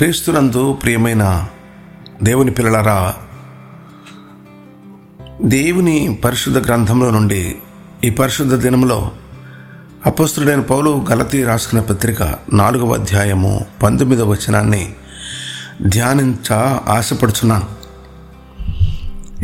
క్రీస్తునందు 0.00 0.72
ప్రియమైన 0.72 1.46
దేవుని 2.22 2.50
పిల్లలారా 2.50 3.14
దేవుని 5.42 6.18
పరిశుద్ధ 6.24 6.58
గ్రంథంలో 6.58 7.10
నుండి 7.10 7.56
ఈ 8.04 8.10
పరిశుద్ధ 8.10 8.54
దినంలో 8.54 9.10
అపస్తుడైన 10.06 10.60
పౌలు 10.60 11.06
గలతి 11.10 11.44
రాసుకున్న 11.44 11.82
పత్రిక 11.82 12.22
నాలుగవ 12.52 12.94
అధ్యాయము 12.94 13.66
పంతొమ్మిదవ 13.82 14.30
వచనాన్ని 14.30 14.94
ధ్యానించ 15.86 16.54
ఆశపడుచున్నాను. 16.88 17.66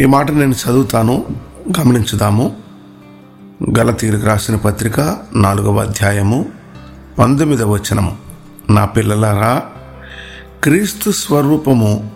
ఈ 0.00 0.04
మాట 0.04 0.30
నేను 0.30 0.52
చదువుతాను 0.52 1.26
గమనించుదాము. 1.80 2.56
గలతీరుకు 3.78 4.26
రాసిన 4.26 4.56
పత్రిక 4.56 5.16
నాలుగవ 5.34 5.80
అధ్యాయము 5.80 6.46
పంతొమ్మిదవ 7.18 7.70
వచనము. 7.70 8.16
నా 8.70 8.84
పిల్లలారా 8.84 9.62
క్రీస్తు 10.66 11.10
స్వరూపము 11.10 12.10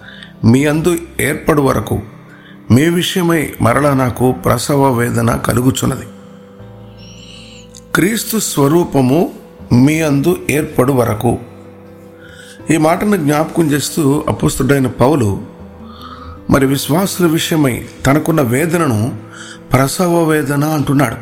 మీ 0.44 0.64
అందు 0.64 0.96
ఏర్పడు 1.20 1.62
వరకు 1.62 2.02
మీ 2.70 2.88
విషయమై 2.88 3.52
మరలా 3.62 3.94
నాకు 3.94 4.32
ప్రసవ 4.32 4.92
వేదన 4.92 5.36
కలుగుచున్నది. 5.36 6.06
క్రీస్తు 7.94 8.38
స్వరూపము 8.38 9.30
మీ 9.72 10.02
అందు 10.02 10.36
ఏర్పడు 10.50 10.92
వరకు. 10.92 11.38
ఈ 12.70 12.76
మాటను 12.76 13.16
జ్ఞాపకం 13.16 13.70
చేస్తూ 13.70 14.24
అపుస్తుడైన 14.28 14.86
పౌలు 14.86 15.42
మరి 16.50 16.66
విశ్వాసుల 16.66 17.26
విషయమై 17.26 17.86
తనకున్న 18.06 18.40
వేదనను 18.40 19.18
ప్రసవ 19.72 20.24
వేదన 20.24 20.64
అంటున్నాడు. 20.64 21.16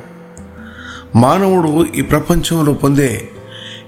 మానవుడు 1.19 1.87
ఈ 1.95 2.03
ప్రపంచంలో 2.03 2.73
పొందే 2.73 3.29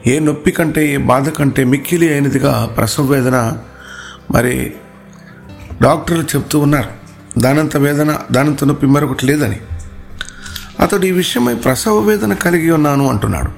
ఏ 0.06 0.18
నొప్పి 0.18 0.50
కంటే 0.50 0.94
ఏ 0.94 0.96
బాధ 0.96 1.28
కంటే 1.28 1.64
మిక్కిలి 1.64 2.12
అయినదిగా 2.12 2.74
ప్రసవ 2.76 3.04
వేదన. 3.04 3.58
మరి 4.30 4.72
డాక్టర్లు 5.82 6.24
చెప్తూ 6.24 6.58
ఉన్నారు 6.58 6.90
దానంత 7.38 7.76
వేదన 7.76 8.18
దానంత 8.32 8.64
నొప్పి 8.64 8.86
మరొకటి 8.86 9.26
లేదని. 9.26 9.60
అతడు 10.80 11.06
ఈ 11.06 11.10
విషయమై 11.10 11.54
ప్రసవ 11.54 11.98
వేదన 11.98 12.34
కలిగి 12.34 12.70
ఉన్నాను 12.70 13.08
అంటున్నాడు. 13.08 13.50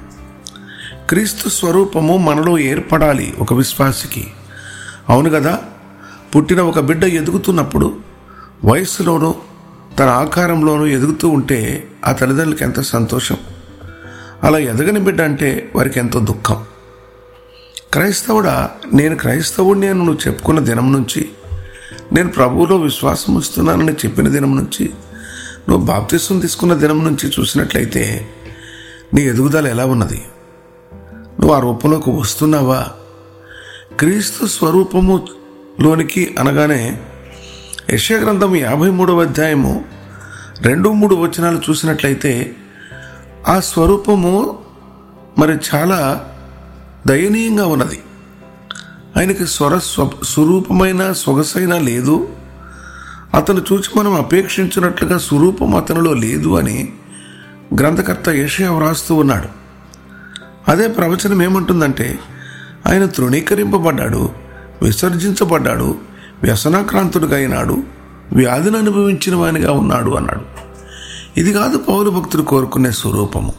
క్రీస్తు 1.09 1.49
స్వరూపము 1.49 2.17
మనలో 2.17 2.59
ఏర్పడాలి 2.59 3.35
ఒక 3.39 3.55
విశ్వాసికి. 3.55 4.29
అవును 5.09 5.31
కదా 5.31 5.59
పుట్టిన 6.37 6.61
ఒక 6.61 6.81
బిడ్డ 6.81 7.05
ఎదుగుతున్నప్పుడు 7.05 7.97
వయస్సులోనూ 8.65 9.35
తన 9.99 10.09
ఆకారంలోనూ 10.09 10.87
ఎదుగుతూ 10.87 11.29
ఉంటే 11.29 11.89
ఆ 12.07 12.13
తల్లిదండ్రులకు 12.13 12.63
ఎంత 12.63 12.81
సంతోషం. 12.81 13.37
అలా 14.43 14.59
ఎదగని 14.59 15.01
బిడ్డ 15.01 15.21
అంటే 15.21 15.73
వారికి 15.77 15.99
ఎంతో 15.99 16.21
దుఃఖం. 16.21 16.65
క్రైస్తవుడా 17.93 18.71
నేను 18.95 19.17
క్రైస్తవుడిని 19.17 19.89
అని 19.89 19.99
నువ్వు 19.99 20.19
చెప్పుకున్న 20.27 20.61
దినం 20.61 20.93
నుంచి 20.93 21.29
నేను 22.13 22.29
ప్రభువులో 22.29 22.77
విశ్వాసం 22.77 23.39
ఇస్తున్నానని 23.39 23.93
చెప్పిన 23.93 24.29
దినం 24.29 24.57
నుంచి 24.57 24.91
నువ్వు 25.69 25.87
బాప్తిస్వం 25.87 26.41
తీసుకున్న 26.41 26.75
దినం 26.75 27.05
నుంచి 27.05 27.33
చూసినట్లయితే 27.41 28.29
నీ 29.15 29.23
ఎదుగుదల 29.23 29.67
ఎలా 29.67 29.87
ఉన్నది? 29.87 30.23
నువ్వు 31.41 31.53
ఆ 31.53 31.61
రూపంలోకి 31.61 32.11
వస్తున్నావా? 32.11 32.89
క్రీస్తు 33.99 34.47
స్వరూపములోనికి 34.47 36.35
అనగానే 36.39 37.01
యశగ్రంథం 37.91 38.57
యాభై 38.57 38.91
మూడవ 38.91 39.21
అధ్యాయము 39.21 39.85
రెండు 40.63 40.89
మూడు 40.89 41.15
వచనాలు 41.15 41.61
చూసినట్లయితే 41.71 42.57
ఆ 43.49 43.61
స్వరూపము 43.61 44.59
మరి 45.39 45.59
చాలా 45.75 46.29
దయనీయంగా 47.07 47.67
ఉన్నది. 47.67 48.03
ఆయనకి 49.17 49.47
స్వర 49.47 49.79
స్వ 49.79 50.11
స్వరూపమైన 50.25 51.13
సొగసైన 51.13 51.79
లేదు. 51.79 52.29
అతను 53.35 53.63
చూచి 53.73 53.99
మనం 53.99 54.15
అపేక్షించినట్లుగా 54.15 55.19
స్వరూపం 55.19 55.75
అతనిలో 55.75 56.13
లేదు 56.13 56.59
అని 56.59 56.93
గ్రంథకర్త 57.81 58.29
యషయా 58.29 58.73
వ్రాస్తూ 58.73 59.15
ఉన్నాడు. 59.15 59.49
అదే 60.71 60.89
ప్రవచనం 60.89 61.43
ఏమంటుందంటే 61.43 62.19
ఆయన 62.87 63.07
తృణీకరింపబడ్డాడు 63.07 64.31
విసర్జించబడ్డాడు 64.83 65.99
వ్యసనాక్రాంతుడిగా 66.43 67.37
అయినాడు 67.37 67.83
వ్యాధిని 68.33 68.79
అనుభవించిన 68.79 69.37
వానిగా 69.37 69.73
ఉన్నాడు 69.73 70.11
అన్నాడు. 70.11 70.62
ఇది 71.37 71.53
కాదు 71.53 71.79
పౌరు 71.79 72.11
భక్తుడు 72.11 72.43
కోరుకునే 72.43 72.91
స్వరూపము. 72.91 73.53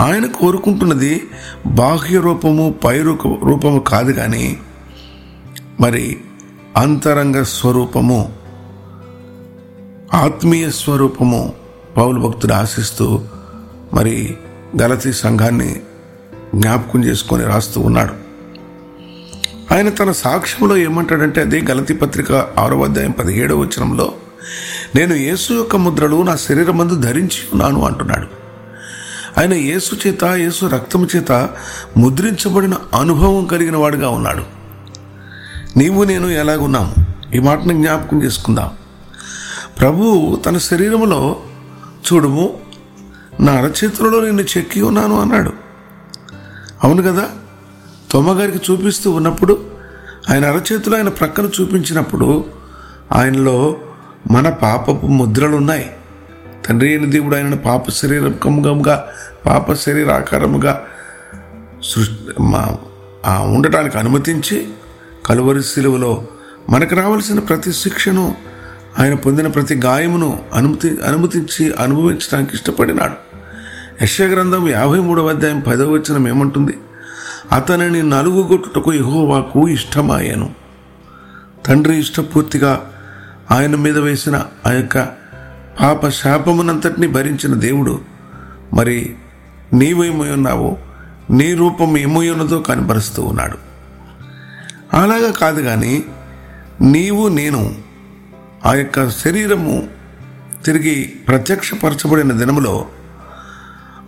ఆయన 0.00 0.26
కోరుకుంటున్నది 0.26 1.28
బాహ్య 1.66 2.20
రూపము 2.20 2.74
పై 2.84 3.02
రూప- 3.02 3.48
రూపము 3.48 3.80
కాదు 3.80 4.12
కానీ 4.12 4.58
మరి 5.80 6.20
అంతరంగ 6.76 7.42
స్వరూపము 7.42 8.32
ఆత్మీయ 10.14 10.70
స్వరూపము 10.70 11.52
పౌలు 11.96 12.20
భక్తుడు 12.20 12.52
ఆశిస్తూ 12.52 13.20
మరి 13.94 14.36
గలతీ 14.82 15.12
సంఘాన్ని 15.12 15.76
జ్ఞాపకం 16.54 17.04
చేసుకొని 17.04 17.44
రాస్తూ 17.44 17.80
ఉన్నాడు. 17.80 18.28
ఆయన 19.74 19.88
తన 19.88 20.12
సాక్ష్యంలో 20.12 20.76
ఏమంటాడంటే 20.76 21.40
అదే 21.40 21.60
గలతి 21.70 21.94
పత్రిక 21.94 22.32
ఆరో 22.32 22.82
అధ్యాయం 22.82 23.10
పదిహేడవ 23.10 23.56
వచనంలో 23.56 24.12
నేను 24.96 25.14
యేసు 25.14 25.52
యొక్క 25.52 25.76
ముద్రలు 25.76 26.22
నా 26.22 26.36
శరీరమందు 26.36 26.94
ధరించి 26.94 27.38
ఉన్నాను 27.52 27.84
అంటున్నాడు. 27.84 28.26
ఆయన 29.40 29.54
యేసు 29.54 29.94
చేత 30.06 30.24
యేసు 30.24 30.66
రక్తము 30.66 31.08
చేత 31.16 31.48
ముద్రించబడిన 31.96 32.74
అనుభవం 32.94 33.46
కలిగిన 33.46 33.76
వాడుగా 33.76 34.08
ఉన్నాడు. 34.08 34.42
నీవు 35.78 36.04
నేను 36.04 36.26
ఎలాగున్నాము? 36.26 36.94
ఈ 37.34 37.38
మాటను 37.38 37.72
జ్ఞాపకం 37.72 38.22
చేసుకుందాం. 38.22 38.70
ప్రభు 39.80 40.38
తన 40.46 40.58
శరీరములో 40.58 41.36
చూడుము 42.12 42.60
నా 43.40 43.52
అరచేతులలో 43.52 44.20
నిన్ను 44.20 44.42
చెక్కి 44.42 44.82
ఉన్నాను 44.82 45.20
అన్నాడు. 45.20 45.52
అవును 46.84 47.02
కదా? 47.02 47.28
తొమ్మగారికి 48.10 48.72
చూపిస్తూ 48.72 49.10
ఉన్నప్పుడు 49.10 49.66
ఆయన 50.30 50.46
అరచేతులు 50.46 50.96
ఆయన 50.96 51.08
ప్రక్కన 51.08 51.48
చూపించినప్పుడు 51.60 52.44
ఆయనలో 53.12 53.76
మన 54.30 54.48
పాపపు 54.48 55.06
ముద్రలు 55.06 55.56
ఉన్నాయి 55.56 55.90
తండ్రి 56.66 56.88
అయిన 56.88 57.10
దేవుడు 57.10 57.36
ఆయన 57.36 57.54
పాప 57.54 57.90
శరీరకముగా 57.90 59.06
పాప 59.46 59.72
శరీరాకారముగా 59.72 60.86
సృష్టి 61.82 62.42
మా- 62.42 63.50
ఉండటానికి 63.54 63.98
అనుమతించి 63.98 64.68
కలువరి 65.26 65.62
శిలువలో 65.62 66.24
మనకు 66.70 66.94
రావాల్సిన 66.94 67.38
ప్రతి 67.38 67.72
శిక్షను 67.72 68.34
ఆయన 68.98 69.14
పొందిన 69.14 69.46
ప్రతి 69.46 69.74
గాయమును 69.74 70.42
అనుమతి 70.54 70.98
అనుమతించి 71.06 71.72
అనుభవించడానికి 71.72 72.54
ఇష్టపడినాడు. 72.54 73.12
యశగ్రంథం 74.02 74.34
గ్రంథం 74.34 74.68
యాభై 74.68 74.98
మూడవ 74.98 75.28
అధ్యాయం 75.28 75.60
పదవ 75.60 75.90
వచనం 75.90 76.28
ఏమంటుంది? 76.28 76.78
అతనిని 77.52 78.02
నలుగుగొట్టుటకు 78.02 78.92
యెహోవాకు 78.92 79.68
ఇష్టమాయను. 79.68 80.50
తండ్రి 81.66 81.98
ఇష్టపూర్తిగా 81.98 82.90
ఆయన 83.50 83.76
మీద 83.76 83.98
వేసిన 83.98 84.46
ఆ 84.66 84.72
యొక్క 84.72 85.02
పాప 85.80 86.08
శాపమునంతటిని 86.08 87.06
భరించిన 87.06 87.54
దేవుడు. 87.54 88.00
మరి 88.74 89.16
నీవేమై 89.72 90.28
ఉన్నావో 90.30 90.78
నీ 91.30 91.54
రూపం 91.54 91.98
ఏమై 91.98 92.28
ఉన్నదో 92.28 92.60
కనబరుస్తూ 92.60 93.22
ఉన్నాడు. 93.22 93.58
అలాగా 94.96 95.30
కాదు 95.30 95.62
కానీ 95.62 96.04
నీవు 96.80 97.28
నేను 97.28 97.74
ఆ 98.66 98.74
యొక్క 98.74 99.08
శరీరము 99.08 99.88
తిరిగి 100.64 101.04
ప్రత్యక్షపరచబడిన 101.28 102.32
దినములో 102.32 102.86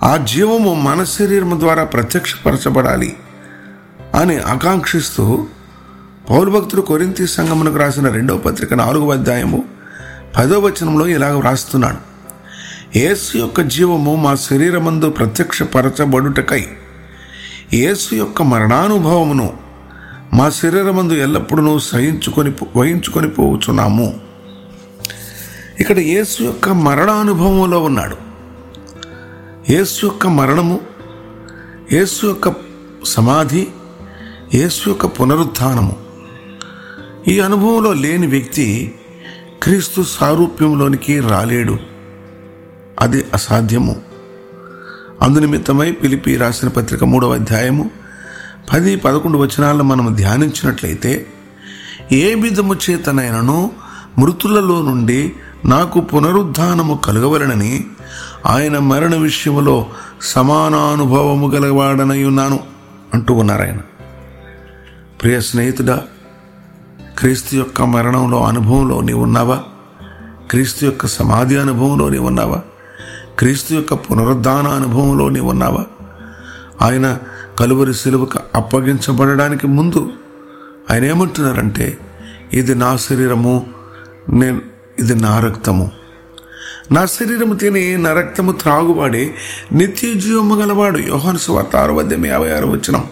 ఆ 0.03 0.17
జీవము 0.17 0.75
మన 0.75 1.05
శరీరము 1.05 1.61
ద్వారా 1.61 1.84
ప్రత్యక్షపరచబడాలి 1.84 3.17
అని 4.15 4.39
ఆకాంక్షిస్తూ 4.39 5.47
పౌరు 6.31 6.50
భక్తుడు 6.50 6.82
కొరింతి 6.88 7.27
సంగమునకు 7.27 7.79
రాసిన 7.79 8.09
రెండవ 8.09 8.38
పత్రిక 8.38 8.75
నాలుగవ 8.75 9.12
అధ్యాయము 9.12 9.59
పదో 10.35 10.59
వచనంలో 10.59 11.06
ఇలాగ 11.15 11.35
వ్రాస్తున్నాడు. 11.38 12.00
యేసు 12.99 13.31
యొక్క 13.38 13.61
జీవము 13.75 14.12
మా 14.25 14.32
శరీరమందు 14.35 15.09
ప్రత్యక్షపరచబడుటకై 15.11 16.61
యేసు 17.75 18.11
యొక్క 18.15 18.43
మరణానుభవమును 18.43 19.49
మా 20.38 20.47
శరీరమందు 20.59 21.15
ఎల్లప్పుడూ 21.25 21.73
సహించుకొని 21.79 22.53
వహించుకొని 22.76 23.31
పోవచ్చున్నాము 23.38 24.09
ఇక్కడ 25.81 25.99
యేసు 25.99 26.38
యొక్క 26.43 26.69
మరణానుభవంలో 26.87 27.81
ఉన్నాడు. 27.81 28.19
యేసు 29.75 29.99
యొక్క 30.06 30.26
మరణము 30.26 30.81
యేసు 31.97 32.21
యొక్క 32.26 32.55
సమాధి 33.15 33.65
యేసు 34.61 34.83
యొక్క 34.91 35.06
పునరుత్థానము. 35.19 35.97
ఈ 37.28 37.40
అనుభవంలో 37.40 37.93
లేని 37.93 38.26
వ్యక్తి 38.26 38.94
క్రీస్తు 39.62 40.02
సారూప్యంలోనికి 40.02 41.20
రాలేడు. 41.20 41.76
అది 43.00 43.25
అసాధ్యము. 43.34 43.96
అందునిమిత్తమై 45.22 45.93
పిలిపి 45.93 46.37
రాసిన 46.37 46.69
పత్రిక 46.69 47.05
మూడవ 47.05 47.34
అధ్యాయము 47.34 47.90
పది 48.72 48.96
పదకొండు 48.96 49.38
వచనాలను 49.38 49.84
మనం 49.84 50.14
ధ్యానించినట్లయితే 50.14 51.26
ఏ 52.12 52.34
విధము 52.34 52.75
చేతనైనను 52.75 53.70
మృతులలో 54.19 54.82
నుండి 54.82 55.32
నాకు 55.64 56.00
పునరుద్ధానము 56.00 57.00
కలగవలనని 57.05 57.84
ఆయన 58.46 58.78
మరణ 58.78 59.14
విషయంలో 59.14 59.87
సమానానుభవము 60.23 61.49
గలవాడనై 61.49 62.25
ఉన్నాను 62.25 62.61
అంటూ 63.14 63.34
ఉన్నారు 63.34 63.62
ఆయన. 63.62 63.78
ప్రియ 65.23 65.40
స్నేహితుడా 65.40 66.02
క్రీస్తు 67.20 67.56
యొక్క 67.56 67.82
మరణంలో 67.82 68.44
అనుభవంలో 68.44 69.00
నీవు 69.00 69.22
ఉన్నావా? 69.22 69.62
క్రీస్తు 70.50 70.84
యొక్క 70.84 71.06
సమాధి 71.06 71.56
అనుభవంలో 71.56 72.08
నీవు 72.08 72.26
ఉన్నావా? 72.26 72.61
క్రీస్తు 73.38 73.75
యొక్క 73.75 73.94
పునరుద్ధాన 73.94 74.67
అనుభవంలో 74.67 75.28
నీవు 75.28 75.50
ఉన్నావా? 75.50 75.87
ఆయన 76.82 77.19
కలువరి 77.58 77.94
సిలువకు 77.94 78.38
అప్పగించబడడానికి 78.55 79.67
ముందు 79.67 80.12
ఆయన 80.90 81.05
ఏమంటున్నారంటే 81.05 81.99
ఇది 82.52 82.75
నా 82.75 82.96
శరీరము 82.96 83.66
నేను 84.32 84.61
ఇది 84.99 85.14
నా 85.14 85.40
రక్తము. 85.40 85.90
నా 86.93 87.06
శరీరము 87.06 87.55
తిని 87.55 87.99
నా 87.99 88.12
రక్తము 88.12 88.52
త్రాగువాడే 88.52 89.34
నిత్య 89.73 90.14
జీవము 90.14 90.55
గలవాడు. 90.55 90.99
యోహాను 90.99 91.38
సువార్త 91.38 91.76
ఆరు 91.76 91.93
వద్ద 91.93 92.26
యాభై 92.26 92.50
ఆరు 92.50 92.66
వచ్చినాం 92.66 93.05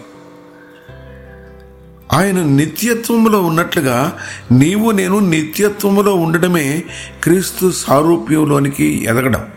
ఆయన 2.13 2.43
నిత్యత్వంలో 2.43 3.41
ఉన్నట్లుగా 3.43 4.17
నీవు 4.51 4.91
నేను 4.91 5.19
నిత్యత్వంలో 5.19 6.15
ఉండడమే 6.15 6.83
క్రీస్తు 7.23 7.71
సారూప్యంలోనికి 7.71 9.03
ఎదగడం. 9.03 9.47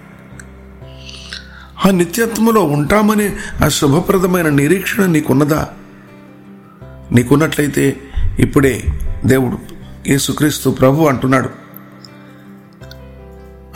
ఆ 1.86 1.90
నిత్యత్వంలో 1.90 2.62
ఉంటామనే 2.62 3.36
ఆ 3.64 3.68
శుభప్రదమైన 3.68 4.48
నిరీక్షణ 4.48 5.06
నీకున్నదా? 5.06 5.68
నీకున్నట్లయితే 7.12 8.00
ఇప్పుడే 8.38 8.84
దేవుడు 9.24 9.58
యేసుక్రీస్తు 10.08 10.70
ప్రభు 10.70 11.04
అంటున్నాడు. 11.04 11.50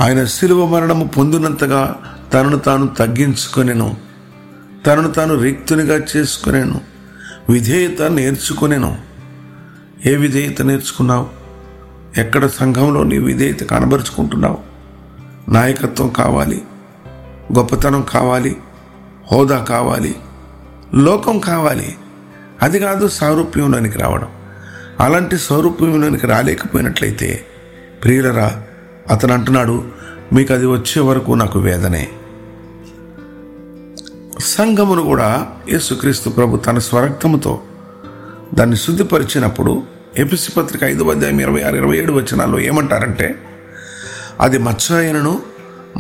ఆయన 0.01 0.25
శిలువ 0.25 0.67
మరణము 0.67 1.05
పొందినంతగా 1.05 1.97
తనను 2.35 2.59
తాను 2.59 2.87
తగ్గించుకొనెను. 2.87 3.97
తనను 4.87 5.11
తాను 5.11 5.35
రిక్తునిగా 5.35 6.01
చేసుకునేను. 6.17 6.96
విధేయత 7.51 8.03
నేర్చుకునేను. 8.03 8.99
ఏ 10.07 10.17
విధేయత 10.17 10.63
నేర్చుకున్నావు? 10.63 11.27
ఎక్కడ 12.17 12.47
సంఘంలో 12.47 13.03
నీ 13.03 13.19
విధేయత 13.19 13.61
కనబరుచుకుంటున్నావు? 13.61 14.59
నాయకత్వం 15.51 16.09
కావాలి 16.09 16.63
గొప్పతనం 17.59 18.07
కావాలి 18.09 18.57
హోదా 19.33 19.59
కావాలి 19.59 20.15
లోకం 20.95 21.39
కావాలి. 21.39 21.97
అది 22.63 22.79
కాదు 22.79 23.09
సారూప్యంలోనికి 23.09 23.99
రావడం. 23.99 24.29
అలాంటి 25.01 25.39
స్వరూప్యంలోనికి 25.39 26.27
రాలేకపోయినట్లయితే 26.27 27.47
ప్రియులరా 28.05 28.63
అతను 29.11 29.33
అంటున్నాడు 29.33 29.85
మీకు 30.33 30.55
అది 30.55 30.67
వచ్చే 30.67 31.03
వరకు 31.03 31.33
నాకు 31.33 31.59
వేదనే. 31.59 32.09
సంఘమును 34.47 35.03
కూడా 35.03 35.47
యేసుక్రీస్తు 35.71 36.31
ప్రభు 36.31 36.57
తన 36.57 36.79
స్వరక్తముతో 36.79 37.61
దాన్ని 38.55 38.77
శుద్ధిపరిచినప్పుడు 38.77 39.83
ఎపిసి 40.17 40.53
పత్రిక 40.53 40.85
ఐదు 40.85 41.05
అధ్యాయం 41.05 41.41
ఇరవై 41.41 41.63
ఆరు 41.63 41.77
ఇరవై 41.77 41.99
ఏడు 41.99 42.13
వచనాల్లో 42.13 42.61
ఏమంటారంటే 42.61 43.35
అది 44.41 44.59
మచ్చ 44.59 44.97
అయినను 44.97 45.43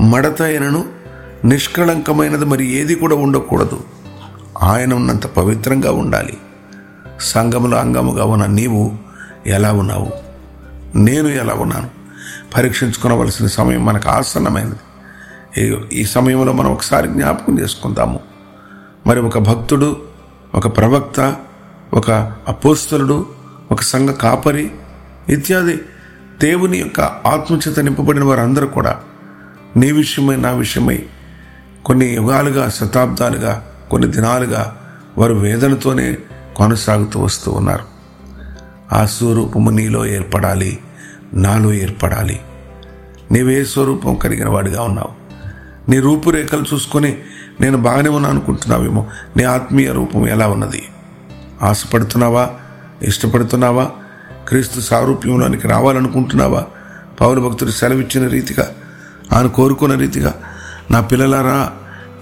మడత 0.00 0.42
అయినను 0.42 0.84
నిష్కళంకమైనది 1.44 2.44
మరి 2.44 2.66
ఏది 2.66 2.94
కూడా 2.94 3.16
ఉండకూడదు. 3.16 3.80
ఆయన 4.62 4.94
ఉన్నంత 4.94 5.26
పవిత్రంగా 5.26 5.92
ఉండాలి. 5.92 6.38
సంఘములో 7.20 7.76
అంగముగా 7.76 8.24
ఉన్న 8.24 8.46
నీవు 8.46 8.94
ఎలా 9.46 9.72
ఉన్నావు? 9.72 10.12
నేను 10.98 11.28
ఎలా 11.28 11.54
ఉన్నాను? 11.54 11.90
పరీక్షించుకోవలసిన 12.56 13.46
సమయం 13.46 13.84
మనకు 13.84 14.08
ఆసన్నమైనది. 14.08 14.74
ఈ- 15.58 16.00
ఈ 16.00 16.04
సమయంలో 16.04 16.52
మనం 16.52 16.72
ఒకసారి 16.72 17.08
జ్ఞాపకం 17.08 17.58
చేసుకుందాము. 17.58 18.35
మరి 19.06 19.20
ఒక 19.20 19.38
భక్తుడు 19.38 20.02
ఒక 20.54 20.76
ప్రవక్త 20.76 21.36
ఒక 21.94 22.10
అపోస్తలుడు 22.48 23.26
ఒక 23.70 23.82
సంఘ 23.82 24.08
కాపరి 24.08 24.70
ఇత్యాది 25.28 25.80
దేవుని 26.40 26.78
యొక్క 26.78 27.00
ఆత్మచేత 27.00 27.80
నింపబడిన 27.80 28.24
వారందరూ 28.24 28.66
కూడా 28.66 29.00
నీ 29.76 29.92
విషయమై 29.92 30.36
నా 30.36 30.50
విషయమై 30.50 31.02
కొన్ని 31.84 32.06
యుగాలుగా 32.06 32.68
శతాబ్దాలుగా 32.68 33.66
కొన్ని 33.90 34.10
దినాలుగా 34.10 34.76
వారు 35.18 35.34
వేదనతోనే 35.34 36.18
కొనసాగుతూ 36.56 37.20
వస్తూ 37.20 37.52
ఉన్నారు. 37.52 37.84
ఆ 38.92 39.06
స్వరూపము 39.06 39.70
నీలో 39.70 40.06
ఏర్పడాలి 40.06 40.78
నాలో 41.34 41.72
ఏర్పడాలి. 41.72 42.40
నీవే 43.32 43.64
స్వరూపం 43.64 44.14
కలిగిన 44.14 44.48
వాడిగా 44.48 44.82
ఉన్నావు. 44.82 45.26
నీ 45.90 45.98
రూపురేఖలు 46.00 46.64
చూసుకొని 46.74 47.18
నేను 47.60 47.78
బాగానే 47.78 48.08
ఉన్నా 48.08 48.28
అనుకుంటున్నావేమో? 48.28 49.06
నీ 49.36 49.44
ఆత్మీయ 49.44 49.92
రూపం 49.92 50.28
ఎలా 50.28 50.48
ఉన్నది? 50.48 50.82
ఆశపడుతున్నావా? 51.62 52.50
ఇష్టపడుతున్నావా? 53.02 53.90
క్రీస్తు 54.48 54.80
సారూప్యంలోనికి 54.80 55.68
రావాలనుకుంటున్నావా? 55.68 56.64
పౌరు 57.20 57.40
భక్తుడు 57.40 57.70
సెలవిచ్చిన 57.70 58.28
రీతిగా 58.28 58.74
ఆయన 59.32 59.46
కోరుకున్న 59.46 59.94
రీతిగా 59.94 60.34
నా 60.90 61.00
పిల్లలారా 61.00 61.72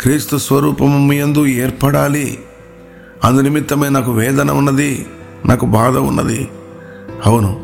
క్రీస్తు 0.01 0.37
స్వరూపము 0.37 1.13
ఎందు 1.13 1.47
యందు 1.47 1.47
ఏర్పడాలి. 1.47 2.39
అందు 3.25 3.41
నిమిత్తమే 3.41 3.89
నాకు 3.89 4.13
వేదన 4.13 4.51
ఉన్నది 4.51 5.07
నాకు 5.47 5.67
బాధ 5.67 5.97
ఉన్నది. 5.97 6.49
అవును 7.27 7.61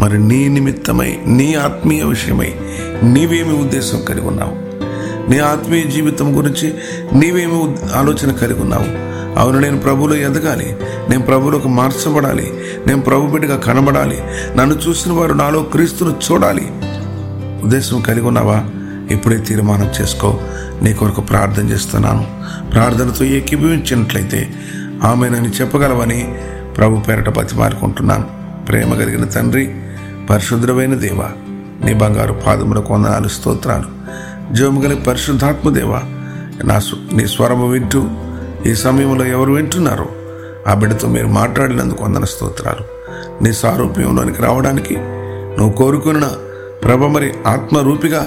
మరి 0.00 0.18
నీ 0.22 0.48
నిమిత్తమై 0.48 1.18
నీ 1.26 1.54
ఆత్మీయ 1.54 2.02
విషయమై 2.02 2.54
నీవేమి 3.02 3.52
ఉద్దేశం 3.52 4.04
కలిగి 4.04 4.26
ఉన్నావు? 4.26 4.67
నీ 5.28 5.38
ఆత్మీయ 5.38 5.82
జీవితం 5.84 6.38
గురించి 6.38 6.74
నీవేమి 7.12 7.76
ఆలోచన 7.96 8.32
కలిగి 8.32 8.60
ఉన్నావు? 8.60 9.08
అవును 9.38 9.58
నేను 9.58 9.80
ప్రభులో 9.80 10.14
ఎదగాలి. 10.14 10.76
నేను 11.10 11.22
ప్రభులకు 11.22 11.68
మార్చబడాలి. 11.68 12.52
నేను 12.86 13.00
ప్రభు 13.00 13.26
బిడ్డగా 13.26 13.56
కనబడాలి. 13.56 14.18
నన్ను 14.56 14.74
చూసిన 14.74 15.12
వారు 15.12 15.32
నాలో 15.32 15.62
క్రీస్తును 15.62 16.16
చూడాలి. 16.32 16.72
ఉద్దేశం 17.64 18.00
కలిగి 18.00 18.26
ఉన్నావా? 18.26 18.64
ఇప్పుడే 19.10 19.36
తీర్మానం 19.36 19.90
చేసుకో. 20.00 20.40
నీ 20.82 20.92
కొరకు 20.92 21.20
ప్రార్థన 21.20 21.68
చేస్తున్నాను. 21.68 22.26
ప్రార్థనతో 22.70 23.24
ఏకీభవించినట్లయితే 23.24 24.48
ఆమె 25.02 25.28
నన్ను 25.28 25.48
చెప్పగలవని 25.48 26.34
ప్రభు 26.76 26.96
పేరట 26.96 27.38
బతిమారుకుంటున్నాను 27.38 28.28
ప్రేమ 28.68 28.94
కలిగిన 28.94 29.24
తండ్రి 29.24 29.74
పరిశుద్ధమైన 30.30 30.94
దేవ 30.94 31.30
నీ 31.84 31.94
బంగారు 31.94 32.32
పాదములకు 32.32 32.94
వందనాలు 32.94 33.28
స్తోత్రాలు. 33.28 33.98
జోముగల 34.52 34.94
పరిశుద్ధాత్మదేవ 35.06 35.92
నా 36.64 36.78
స్వ- 36.78 37.16
నీ 37.16 37.26
స్వరము 37.26 37.66
వింటూ 37.68 38.00
ఈ 38.66 38.74
సమయంలో 38.74 39.24
ఎవరు 39.26 39.52
వింటున్నారో 39.52 40.06
ఆ 40.66 40.74
బిడ్డతో 40.74 41.08
మీరు 41.08 41.26
మాట్లాడినందుకు 41.26 42.04
వందన 42.04 42.24
స్తోత్రాలు. 42.24 42.84
నీ 43.42 43.52
సారూప్యంలోనికి 43.52 44.42
రావడానికి 44.42 44.96
నువ్వు 45.58 45.72
కోరుకున్న 45.72 46.24
ప్రభ 46.84 47.04
మరి 47.04 47.32
ఆత్మరూపిగా 47.46 48.22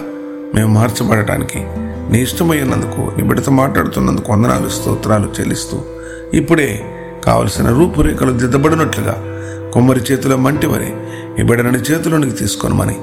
మేము 0.55 0.73
మార్చబడటానికి 0.73 1.59
నీ 2.11 2.21
ఇష్టమైనందుకు 2.21 3.11
నీ 3.17 3.23
బిడ్డతో 3.23 3.51
మాట్లాడుతున్నందుకు 3.51 4.31
వందనాలు 4.31 4.69
స్తోత్రాలు 4.69 5.33
చెల్లిస్తూ 5.39 5.77
ఇప్పుడే 6.33 6.69
కావలసిన 7.25 7.69
రూపురేఖలు 7.69 8.31
దిద్దబడినట్లుగా 8.31 9.15
కొమ్మరి 9.73 9.99
చేతిలో 9.99 10.37
మంటివని 10.37 10.91
ఈ 11.39 11.43
బిడ్డని 11.43 11.77
చేతిలోనికి 11.79 12.31
తీసుకొనమని 12.31 12.97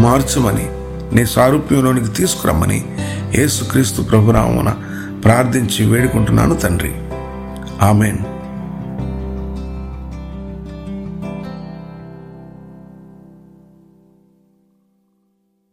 మార్చమని 0.00 0.66
నీ 1.14 1.26
సారూప్యంలోనికి 1.26 2.06
తీసుకురమ్మని 2.06 2.84
యేసుక్రీస్తు 3.34 4.02
ప్రభురామున 4.02 4.74
ప్రార్థించి 5.24 5.86
వేడుకుంటున్నాను 5.86 6.54
తండ్రి. 6.54 6.92
ఆమెన్. 7.82 8.18